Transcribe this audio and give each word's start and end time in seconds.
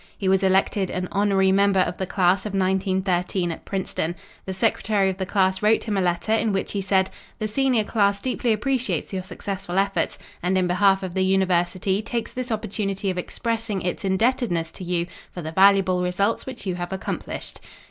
He 0.17 0.27
was 0.27 0.41
elected 0.41 0.89
an 0.89 1.07
honorary 1.11 1.51
member 1.51 1.81
of 1.81 1.97
the 1.97 2.07
class 2.07 2.47
of 2.47 2.55
1913 2.55 3.51
at 3.51 3.65
Princeton. 3.65 4.15
The 4.47 4.51
Secretary 4.55 5.11
of 5.11 5.17
the 5.19 5.27
class 5.27 5.61
wrote 5.61 5.83
him 5.83 5.95
a 5.95 6.01
letter 6.01 6.31
in 6.31 6.51
which 6.51 6.71
he 6.71 6.81
said: 6.81 7.11
'The 7.37 7.47
senior 7.47 7.83
class 7.83 8.19
deeply 8.19 8.51
appreciates 8.51 9.13
your 9.13 9.21
successful 9.21 9.77
efforts, 9.77 10.17
and 10.41 10.57
in 10.57 10.65
behalf 10.65 11.03
of 11.03 11.13
the 11.13 11.23
University 11.23 12.01
takes 12.01 12.33
this 12.33 12.51
opportunity 12.51 13.11
of 13.11 13.19
expressing 13.19 13.83
its 13.83 14.03
indebtedness 14.03 14.71
to 14.71 14.83
you 14.83 15.05
for 15.31 15.43
the 15.43 15.51
valuable 15.51 16.01
results 16.01 16.47
which 16.47 16.65
you 16.65 16.73
have 16.73 16.91
accomplished.'" 16.91 17.61